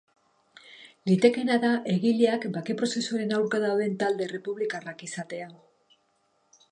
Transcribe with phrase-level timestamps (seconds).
[1.09, 5.51] Litekeena da egileak bake prozesuaren aurka dauden talde errepublikarrak izatea.